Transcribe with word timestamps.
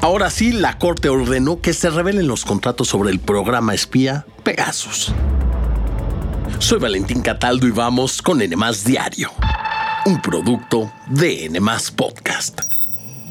Ahora 0.00 0.30
sí, 0.30 0.52
la 0.52 0.78
Corte 0.78 1.08
ordenó 1.08 1.60
que 1.60 1.72
se 1.72 1.90
revelen 1.90 2.28
los 2.28 2.44
contratos 2.44 2.86
sobre 2.86 3.10
el 3.10 3.18
programa 3.18 3.74
espía 3.74 4.24
Pegasus. 4.44 5.12
Soy 6.60 6.78
Valentín 6.78 7.20
Cataldo 7.20 7.66
y 7.66 7.72
vamos 7.72 8.22
con 8.22 8.40
N 8.40 8.54
Diario, 8.84 9.30
un 10.06 10.22
producto 10.22 10.92
de 11.08 11.46
N 11.46 11.60
Podcast. 11.96 12.60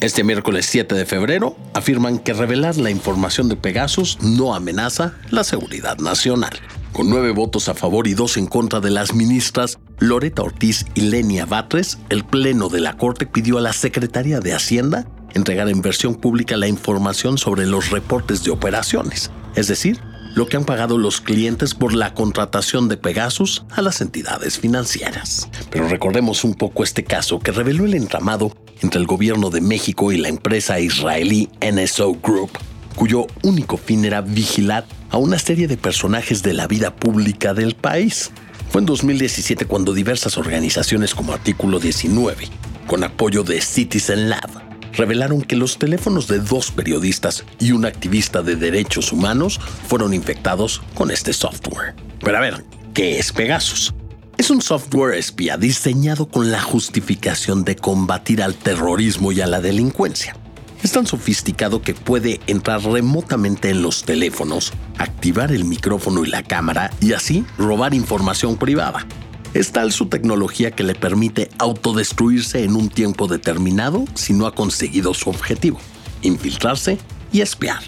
Este 0.00 0.24
miércoles 0.24 0.64
7 0.64 0.94
de 0.94 1.04
febrero 1.04 1.54
afirman 1.74 2.18
que 2.18 2.32
revelar 2.32 2.76
la 2.76 2.90
información 2.90 3.50
de 3.50 3.56
Pegasus 3.56 4.18
no 4.22 4.54
amenaza 4.54 5.12
la 5.30 5.44
seguridad 5.44 5.98
nacional. 5.98 6.58
Con 6.94 7.10
nueve 7.10 7.32
votos 7.32 7.68
a 7.68 7.74
favor 7.74 8.06
y 8.06 8.14
dos 8.14 8.38
en 8.38 8.46
contra 8.46 8.80
de 8.80 8.90
las 8.90 9.14
ministras 9.14 9.78
Loreta 9.98 10.42
Ortiz 10.42 10.86
y 10.94 11.02
Lenia 11.02 11.44
Batres, 11.44 11.98
el 12.08 12.24
Pleno 12.24 12.70
de 12.70 12.80
la 12.80 12.96
Corte 12.96 13.26
pidió 13.26 13.58
a 13.58 13.60
la 13.60 13.72
Secretaría 13.74 14.40
de 14.40 14.54
Hacienda 14.54 15.06
entregar 15.34 15.68
en 15.68 15.82
versión 15.82 16.14
pública 16.14 16.56
la 16.56 16.68
información 16.68 17.38
sobre 17.38 17.66
los 17.66 17.90
reportes 17.90 18.44
de 18.44 18.50
operaciones, 18.50 19.30
es 19.54 19.68
decir, 19.68 20.00
lo 20.34 20.46
que 20.46 20.56
han 20.56 20.64
pagado 20.64 20.98
los 20.98 21.20
clientes 21.20 21.74
por 21.74 21.94
la 21.94 22.12
contratación 22.12 22.88
de 22.88 22.96
Pegasus 22.96 23.64
a 23.70 23.82
las 23.82 24.00
entidades 24.00 24.58
financieras. 24.58 25.48
Pero 25.70 25.88
recordemos 25.88 26.44
un 26.44 26.54
poco 26.54 26.82
este 26.82 27.04
caso 27.04 27.38
que 27.38 27.52
reveló 27.52 27.84
el 27.84 27.94
entramado 27.94 28.52
entre 28.82 29.00
el 29.00 29.06
gobierno 29.06 29.50
de 29.50 29.60
México 29.60 30.10
y 30.10 30.18
la 30.18 30.28
empresa 30.28 30.80
israelí 30.80 31.48
NSO 31.60 32.14
Group, 32.14 32.50
cuyo 32.96 33.26
único 33.42 33.76
fin 33.76 34.04
era 34.04 34.20
vigilar 34.20 34.86
a 35.10 35.18
una 35.18 35.38
serie 35.38 35.68
de 35.68 35.76
personajes 35.76 36.42
de 36.42 36.52
la 36.52 36.66
vida 36.66 36.94
pública 36.96 37.54
del 37.54 37.76
país. 37.76 38.32
Fue 38.70 38.80
en 38.80 38.86
2017 38.86 39.66
cuando 39.66 39.94
diversas 39.94 40.36
organizaciones 40.36 41.14
como 41.14 41.32
Artículo 41.32 41.78
19, 41.78 42.48
con 42.88 43.04
apoyo 43.04 43.44
de 43.44 43.60
Citizen 43.60 44.28
Lab, 44.28 44.50
revelaron 44.96 45.42
que 45.42 45.56
los 45.56 45.78
teléfonos 45.78 46.28
de 46.28 46.38
dos 46.38 46.70
periodistas 46.70 47.44
y 47.58 47.72
un 47.72 47.84
activista 47.84 48.42
de 48.42 48.56
derechos 48.56 49.12
humanos 49.12 49.60
fueron 49.86 50.14
infectados 50.14 50.82
con 50.94 51.10
este 51.10 51.32
software. 51.32 51.94
Pero 52.20 52.38
a 52.38 52.40
ver, 52.40 52.64
¿qué 52.92 53.18
es 53.18 53.32
Pegasus? 53.32 53.94
Es 54.36 54.50
un 54.50 54.60
software 54.60 55.14
espía 55.14 55.56
diseñado 55.56 56.26
con 56.26 56.50
la 56.50 56.60
justificación 56.60 57.64
de 57.64 57.76
combatir 57.76 58.42
al 58.42 58.54
terrorismo 58.54 59.30
y 59.30 59.40
a 59.40 59.46
la 59.46 59.60
delincuencia. 59.60 60.36
Es 60.82 60.92
tan 60.92 61.06
sofisticado 61.06 61.80
que 61.80 61.94
puede 61.94 62.40
entrar 62.46 62.82
remotamente 62.82 63.70
en 63.70 63.80
los 63.80 64.02
teléfonos, 64.02 64.72
activar 64.98 65.52
el 65.52 65.64
micrófono 65.64 66.24
y 66.24 66.28
la 66.28 66.42
cámara 66.42 66.90
y 67.00 67.14
así 67.14 67.46
robar 67.56 67.94
información 67.94 68.56
privada. 68.56 69.06
Es 69.54 69.70
tal 69.70 69.92
su 69.92 70.06
tecnología 70.06 70.72
que 70.72 70.82
le 70.82 70.96
permite 70.96 71.48
autodestruirse 71.58 72.64
en 72.64 72.74
un 72.74 72.88
tiempo 72.88 73.28
determinado 73.28 74.04
si 74.14 74.32
no 74.32 74.48
ha 74.48 74.54
conseguido 74.54 75.14
su 75.14 75.30
objetivo, 75.30 75.78
infiltrarse 76.22 76.98
y 77.32 77.40
espiar. 77.40 77.78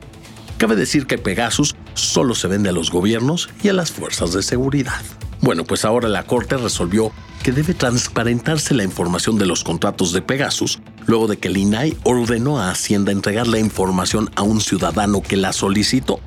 Cabe 0.59 0.77
decir 0.77 1.09
que 1.09 1.19
Pegasus 1.19 1.75
solo 1.95 2.37
se 2.37 2.47
vende 2.47 2.69
a 2.69 2.73
los 2.73 2.93
gobiernos 2.93 3.51
y 3.65 3.69
a 3.69 3.73
las 3.73 3.91
fuerzas 3.91 4.33
de 4.33 4.45
seguridad. 4.45 5.03
Bueno, 5.41 5.65
pues 5.65 5.85
ahora 5.85 6.09
la 6.09 6.23
Corte 6.23 6.57
resolvió 6.57 7.11
que 7.43 7.51
debe 7.51 7.75
transparentarse 7.75 8.73
la 8.73 8.85
información 8.85 9.37
de 9.37 9.47
los 9.47 9.65
contratos 9.65 10.13
de 10.13 10.23
Pegasus, 10.23 10.79
luego 11.05 11.27
de 11.27 11.39
que 11.39 11.49
el 11.49 11.57
INAI 11.57 11.97
ordenó 12.05 12.61
a 12.61 12.71
Hacienda 12.71 13.11
entregar 13.11 13.49
la 13.49 13.59
información 13.59 14.31
a 14.37 14.43
un 14.43 14.61
ciudadano 14.61 15.21
que 15.21 15.37
la 15.37 15.53
solicitó. 15.53 16.21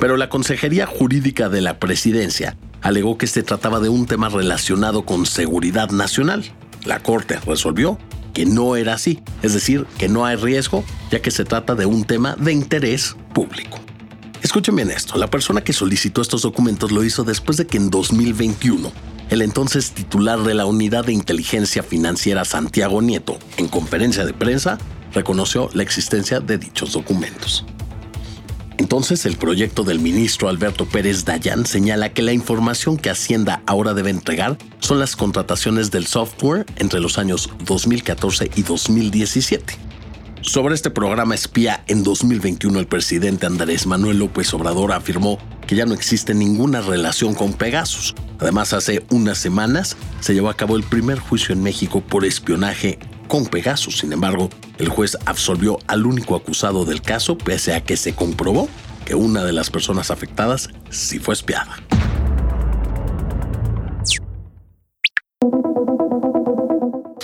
Pero 0.00 0.16
la 0.16 0.30
Consejería 0.30 0.86
Jurídica 0.86 1.50
de 1.50 1.60
la 1.60 1.78
Presidencia 1.78 2.56
alegó 2.82 3.18
que 3.18 3.26
se 3.26 3.42
trataba 3.42 3.80
de 3.80 3.88
un 3.88 4.06
tema 4.06 4.28
relacionado 4.28 5.02
con 5.04 5.26
seguridad 5.26 5.90
nacional. 5.90 6.44
La 6.84 7.02
Corte 7.02 7.38
resolvió 7.40 7.98
que 8.34 8.46
no 8.46 8.76
era 8.76 8.94
así, 8.94 9.20
es 9.42 9.54
decir, 9.54 9.86
que 9.98 10.08
no 10.08 10.24
hay 10.24 10.36
riesgo, 10.36 10.84
ya 11.10 11.20
que 11.20 11.30
se 11.30 11.44
trata 11.44 11.74
de 11.74 11.86
un 11.86 12.04
tema 12.04 12.36
de 12.36 12.52
interés 12.52 13.16
público. 13.34 13.78
Escuchen 14.42 14.76
bien 14.76 14.90
esto, 14.90 15.18
la 15.18 15.28
persona 15.28 15.62
que 15.62 15.72
solicitó 15.72 16.22
estos 16.22 16.42
documentos 16.42 16.92
lo 16.92 17.02
hizo 17.02 17.24
después 17.24 17.56
de 17.56 17.66
que 17.66 17.76
en 17.76 17.90
2021 17.90 18.92
el 19.30 19.42
entonces 19.42 19.90
titular 19.90 20.42
de 20.42 20.54
la 20.54 20.64
Unidad 20.64 21.04
de 21.04 21.12
Inteligencia 21.12 21.82
Financiera 21.82 22.44
Santiago 22.44 23.02
Nieto, 23.02 23.38
en 23.56 23.68
conferencia 23.68 24.24
de 24.24 24.32
prensa, 24.32 24.78
reconoció 25.12 25.68
la 25.74 25.82
existencia 25.82 26.40
de 26.40 26.58
dichos 26.58 26.92
documentos. 26.92 27.64
Entonces, 28.78 29.26
el 29.26 29.36
proyecto 29.36 29.82
del 29.82 29.98
ministro 29.98 30.48
Alberto 30.48 30.86
Pérez 30.86 31.24
Dayan 31.24 31.66
señala 31.66 32.12
que 32.12 32.22
la 32.22 32.32
información 32.32 32.96
que 32.96 33.10
Hacienda 33.10 33.60
ahora 33.66 33.92
debe 33.92 34.10
entregar 34.10 34.56
son 34.78 35.00
las 35.00 35.16
contrataciones 35.16 35.90
del 35.90 36.06
software 36.06 36.64
entre 36.76 37.00
los 37.00 37.18
años 37.18 37.50
2014 37.64 38.50
y 38.54 38.62
2017. 38.62 39.74
Sobre 40.42 40.76
este 40.76 40.90
programa 40.90 41.34
espía, 41.34 41.82
en 41.88 42.04
2021 42.04 42.78
el 42.78 42.86
presidente 42.86 43.46
Andrés 43.46 43.86
Manuel 43.86 44.20
López 44.20 44.54
Obrador 44.54 44.92
afirmó 44.92 45.38
que 45.66 45.74
ya 45.74 45.84
no 45.84 45.94
existe 45.94 46.32
ninguna 46.32 46.80
relación 46.80 47.34
con 47.34 47.54
Pegasus. 47.54 48.14
Además, 48.38 48.72
hace 48.72 49.04
unas 49.10 49.38
semanas 49.38 49.96
se 50.20 50.34
llevó 50.34 50.50
a 50.50 50.56
cabo 50.56 50.76
el 50.76 50.84
primer 50.84 51.18
juicio 51.18 51.52
en 51.52 51.64
México 51.64 52.00
por 52.00 52.24
espionaje 52.24 53.00
con 53.28 53.46
Pegasus. 53.46 53.98
Sin 53.98 54.12
embargo, 54.12 54.50
el 54.78 54.88
juez 54.88 55.16
absolvió 55.26 55.78
al 55.86 56.06
único 56.06 56.34
acusado 56.34 56.84
del 56.84 57.02
caso 57.02 57.38
pese 57.38 57.74
a 57.74 57.84
que 57.84 57.96
se 57.96 58.14
comprobó 58.14 58.68
que 59.04 59.14
una 59.14 59.44
de 59.44 59.52
las 59.52 59.70
personas 59.70 60.10
afectadas 60.10 60.70
sí 60.90 61.18
fue 61.18 61.34
espiada. 61.34 61.76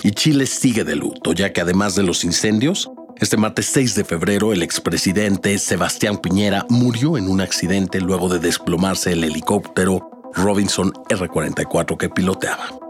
Y 0.03 0.11
Chile 0.13 0.47
sigue 0.47 0.85
de 0.85 0.97
luto, 0.97 1.33
ya 1.33 1.53
que 1.53 1.63
además 1.63 1.95
de 1.95 2.03
los 2.03 2.25
incendios, 2.25 2.91
este 3.17 3.37
martes 3.37 3.67
6 3.67 3.95
de 3.95 4.05
febrero 4.05 4.53
el 4.53 4.63
expresidente 4.63 5.57
Sebastián 5.59 6.19
Piñera 6.19 6.67
murió 6.69 7.17
en 7.17 7.29
un 7.29 7.41
accidente 7.41 8.01
luego 8.01 8.29
de 8.29 8.39
desplomarse 8.39 9.13
el 9.13 9.25
helicóptero 9.25 10.11
Robinson 10.35 10.93
R-44 11.09 11.97
que 11.97 12.11
piloteaba. 12.11 12.84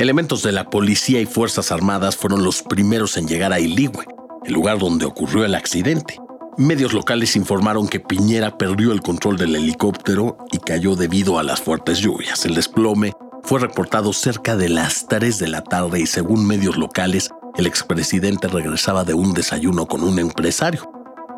Elementos 0.00 0.42
de 0.42 0.52
la 0.52 0.70
policía 0.70 1.20
y 1.20 1.26
Fuerzas 1.26 1.70
Armadas 1.70 2.16
fueron 2.16 2.42
los 2.42 2.62
primeros 2.62 3.18
en 3.18 3.28
llegar 3.28 3.52
a 3.52 3.60
Iligüe, 3.60 4.06
el 4.46 4.54
lugar 4.54 4.78
donde 4.78 5.04
ocurrió 5.04 5.44
el 5.44 5.54
accidente. 5.54 6.18
Medios 6.56 6.94
locales 6.94 7.36
informaron 7.36 7.86
que 7.86 8.00
Piñera 8.00 8.56
perdió 8.56 8.92
el 8.92 9.02
control 9.02 9.36
del 9.36 9.54
helicóptero 9.54 10.38
y 10.52 10.56
cayó 10.56 10.96
debido 10.96 11.38
a 11.38 11.42
las 11.42 11.60
fuertes 11.60 11.98
lluvias. 11.98 12.46
El 12.46 12.54
desplome 12.54 13.12
fue 13.42 13.60
reportado 13.60 14.14
cerca 14.14 14.56
de 14.56 14.70
las 14.70 15.06
3 15.06 15.38
de 15.38 15.48
la 15.48 15.62
tarde 15.62 16.00
y 16.00 16.06
según 16.06 16.46
medios 16.46 16.78
locales, 16.78 17.28
el 17.58 17.66
expresidente 17.66 18.48
regresaba 18.48 19.04
de 19.04 19.12
un 19.12 19.34
desayuno 19.34 19.84
con 19.84 20.02
un 20.02 20.18
empresario. 20.18 20.90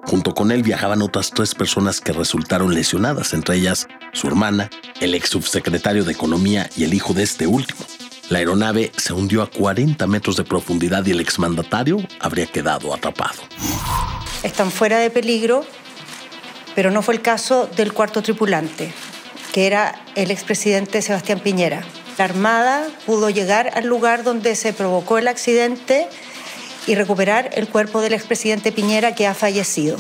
Junto 0.07 0.35
con 0.35 0.53
él 0.53 0.63
viajaban 0.63 1.03
otras 1.03 1.31
tres 1.31 1.57
personas 1.57 2.01
que 2.01 2.13
resultaron 2.13 2.73
lesionadas, 2.73 3.35
entre 3.35 3.57
ellas 3.57 3.89
su 4.13 4.29
hermana, 4.29 4.71
el 5.01 5.15
ex 5.15 5.31
subsecretario 5.31 6.05
de 6.05 6.13
Economía 6.13 6.71
y 6.77 6.85
el 6.85 6.95
hijo 6.95 7.13
de 7.13 7.25
este 7.25 7.49
último. 7.49 7.81
La 8.29 8.39
aeronave 8.39 8.93
se 8.97 9.13
hundió 9.13 9.43
a 9.43 9.51
40 9.51 10.07
metros 10.07 10.37
de 10.37 10.45
profundidad 10.45 11.05
y 11.05 11.11
el 11.11 11.21
exmandatario 11.21 11.99
habría 12.21 12.47
quedado 12.47 12.95
atrapado. 12.95 13.43
Están 14.43 14.71
fuera 14.71 14.99
de 14.99 15.11
peligro, 15.11 15.65
pero 16.75 16.91
no 16.91 17.03
fue 17.03 17.15
el 17.15 17.23
caso 17.23 17.67
del 17.77 17.93
cuarto 17.93 18.23
tripulante, 18.23 18.93
que 19.53 19.67
era 19.67 20.05
el 20.15 20.31
expresidente 20.31 21.03
Sebastián 21.03 21.41
Piñera. 21.41 21.85
La 22.19 22.25
Armada 22.25 22.87
pudo 23.07 23.31
llegar 23.31 23.71
al 23.75 23.87
lugar 23.87 24.25
donde 24.25 24.55
se 24.57 24.73
provocó 24.73 25.19
el 25.19 25.29
accidente 25.29 26.09
y 26.87 26.95
recuperar 26.95 27.51
el 27.55 27.69
cuerpo 27.69 28.01
del 28.01 28.15
expresidente 28.15 28.73
Piñera 28.73 29.15
que 29.15 29.27
ha 29.27 29.35
fallecido. 29.35 29.99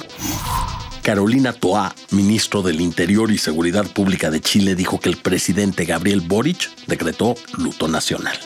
Carolina 1.03 1.53
Toá, 1.53 1.95
ministro 2.13 2.63
del 2.63 2.81
Interior 2.81 3.33
y 3.33 3.39
Seguridad 3.39 3.87
Pública 3.87 4.31
de 4.31 4.41
Chile, 4.41 4.77
dijo 4.77 5.01
que 5.01 5.09
el 5.09 5.17
presidente 5.17 5.85
Gabriel 5.85 6.21
Boric 6.21 6.71
decretó 6.87 7.35
luto 7.59 7.89
nacional. 7.89 8.39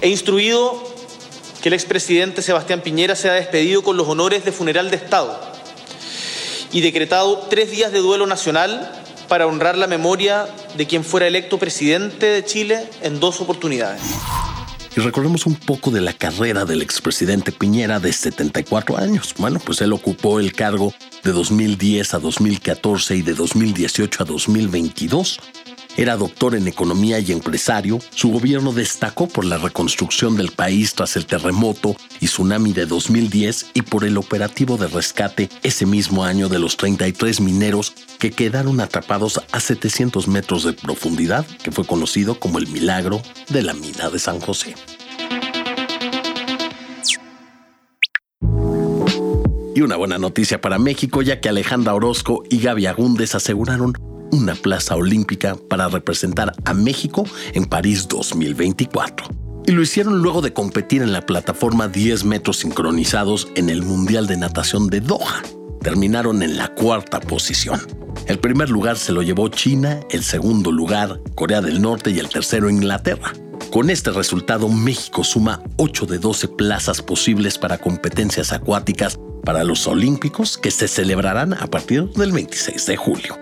He 0.00 0.08
instruido 0.08 0.80
que 1.60 1.68
el 1.68 1.72
expresidente 1.72 2.42
Sebastián 2.42 2.80
Piñera 2.80 3.16
sea 3.16 3.32
despedido 3.32 3.82
con 3.82 3.96
los 3.96 4.06
honores 4.06 4.44
de 4.44 4.52
funeral 4.52 4.90
de 4.90 4.96
Estado 4.98 5.40
y 6.72 6.80
decretado 6.80 7.48
tres 7.50 7.72
días 7.72 7.90
de 7.90 7.98
duelo 7.98 8.26
nacional 8.26 8.92
para 9.26 9.48
honrar 9.48 9.76
la 9.76 9.88
memoria 9.88 10.46
de 10.76 10.86
quien 10.86 11.04
fuera 11.04 11.26
electo 11.26 11.58
presidente 11.58 12.26
de 12.26 12.44
Chile 12.44 12.88
en 13.02 13.18
dos 13.18 13.40
oportunidades. 13.40 14.00
Y 14.98 15.00
recordemos 15.00 15.46
un 15.46 15.54
poco 15.54 15.92
de 15.92 16.00
la 16.00 16.12
carrera 16.12 16.64
del 16.64 16.82
expresidente 16.82 17.52
Piñera 17.52 18.00
de 18.00 18.12
74 18.12 18.98
años. 18.98 19.32
Bueno, 19.38 19.60
pues 19.64 19.80
él 19.80 19.92
ocupó 19.92 20.40
el 20.40 20.52
cargo 20.52 20.92
de 21.22 21.30
2010 21.30 22.14
a 22.14 22.18
2014 22.18 23.14
y 23.14 23.22
de 23.22 23.34
2018 23.34 24.24
a 24.24 24.26
2022. 24.26 25.38
Era 25.98 26.16
doctor 26.16 26.54
en 26.54 26.68
economía 26.68 27.18
y 27.18 27.32
empresario. 27.32 27.98
Su 28.14 28.30
gobierno 28.30 28.72
destacó 28.72 29.26
por 29.26 29.44
la 29.44 29.58
reconstrucción 29.58 30.36
del 30.36 30.52
país 30.52 30.94
tras 30.94 31.16
el 31.16 31.26
terremoto 31.26 31.96
y 32.20 32.26
tsunami 32.26 32.72
de 32.72 32.86
2010 32.86 33.72
y 33.74 33.82
por 33.82 34.04
el 34.04 34.16
operativo 34.16 34.76
de 34.76 34.86
rescate 34.86 35.48
ese 35.64 35.86
mismo 35.86 36.24
año 36.24 36.48
de 36.48 36.60
los 36.60 36.76
33 36.76 37.40
mineros 37.40 37.94
que 38.20 38.30
quedaron 38.30 38.78
atrapados 38.78 39.42
a 39.50 39.58
700 39.58 40.28
metros 40.28 40.62
de 40.62 40.72
profundidad, 40.72 41.44
que 41.64 41.72
fue 41.72 41.84
conocido 41.84 42.38
como 42.38 42.58
el 42.60 42.68
milagro 42.68 43.20
de 43.48 43.64
la 43.64 43.74
mina 43.74 44.08
de 44.08 44.20
San 44.20 44.38
José. 44.38 44.76
Y 49.74 49.80
una 49.80 49.96
buena 49.96 50.18
noticia 50.18 50.60
para 50.60 50.78
México, 50.78 51.22
ya 51.22 51.40
que 51.40 51.48
Alejandra 51.48 51.92
Orozco 51.92 52.44
y 52.48 52.60
Gaby 52.60 52.86
Agúndez 52.86 53.34
aseguraron 53.34 53.94
una 54.32 54.54
plaza 54.54 54.96
olímpica 54.96 55.56
para 55.68 55.88
representar 55.88 56.52
a 56.64 56.74
México 56.74 57.24
en 57.54 57.64
París 57.64 58.08
2024. 58.08 59.28
Y 59.66 59.72
lo 59.72 59.82
hicieron 59.82 60.22
luego 60.22 60.40
de 60.40 60.52
competir 60.52 61.02
en 61.02 61.12
la 61.12 61.26
plataforma 61.26 61.88
10 61.88 62.24
metros 62.24 62.58
sincronizados 62.58 63.48
en 63.54 63.68
el 63.68 63.82
Mundial 63.82 64.26
de 64.26 64.36
Natación 64.36 64.88
de 64.88 65.00
Doha. 65.00 65.42
Terminaron 65.82 66.42
en 66.42 66.56
la 66.56 66.74
cuarta 66.74 67.20
posición. 67.20 67.80
El 68.26 68.38
primer 68.38 68.70
lugar 68.70 68.96
se 68.96 69.12
lo 69.12 69.22
llevó 69.22 69.48
China, 69.48 70.00
el 70.10 70.22
segundo 70.22 70.72
lugar 70.72 71.20
Corea 71.34 71.60
del 71.60 71.80
Norte 71.80 72.10
y 72.10 72.18
el 72.18 72.28
tercero 72.28 72.70
Inglaterra. 72.70 73.32
Con 73.70 73.90
este 73.90 74.10
resultado, 74.10 74.68
México 74.68 75.22
suma 75.22 75.62
8 75.76 76.06
de 76.06 76.18
12 76.18 76.48
plazas 76.48 77.02
posibles 77.02 77.58
para 77.58 77.76
competencias 77.76 78.52
acuáticas 78.52 79.18
para 79.44 79.64
los 79.64 79.86
Olímpicos 79.86 80.58
que 80.58 80.70
se 80.70 80.88
celebrarán 80.88 81.52
a 81.52 81.66
partir 81.66 82.08
del 82.10 82.32
26 82.32 82.86
de 82.86 82.96
julio. 82.96 83.38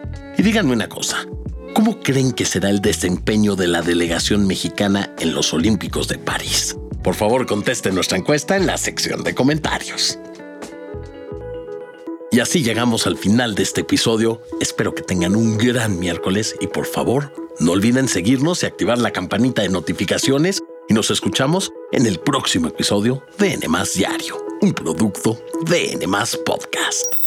Díganme 0.46 0.74
una 0.74 0.88
cosa, 0.88 1.26
¿cómo 1.74 1.98
creen 1.98 2.30
que 2.30 2.44
será 2.44 2.70
el 2.70 2.80
desempeño 2.80 3.56
de 3.56 3.66
la 3.66 3.82
delegación 3.82 4.46
mexicana 4.46 5.12
en 5.18 5.34
los 5.34 5.52
Olímpicos 5.52 6.06
de 6.06 6.18
París? 6.18 6.76
Por 7.02 7.16
favor, 7.16 7.46
conteste 7.46 7.90
nuestra 7.90 8.16
encuesta 8.16 8.56
en 8.56 8.64
la 8.64 8.78
sección 8.78 9.24
de 9.24 9.34
comentarios. 9.34 10.20
Y 12.30 12.38
así 12.38 12.62
llegamos 12.62 13.08
al 13.08 13.18
final 13.18 13.56
de 13.56 13.64
este 13.64 13.80
episodio. 13.80 14.40
Espero 14.60 14.94
que 14.94 15.02
tengan 15.02 15.34
un 15.34 15.58
gran 15.58 15.98
miércoles 15.98 16.54
y 16.60 16.68
por 16.68 16.86
favor, 16.86 17.34
no 17.58 17.72
olviden 17.72 18.06
seguirnos 18.06 18.62
y 18.62 18.66
activar 18.66 18.98
la 18.98 19.10
campanita 19.10 19.62
de 19.62 19.68
notificaciones 19.68 20.62
y 20.88 20.94
nos 20.94 21.10
escuchamos 21.10 21.72
en 21.90 22.06
el 22.06 22.20
próximo 22.20 22.68
episodio 22.68 23.20
de 23.36 23.54
N 23.54 23.66
Diario, 23.96 24.46
un 24.60 24.72
producto 24.72 25.40
de 25.68 25.94
N 25.94 26.06
Podcast. 26.44 27.25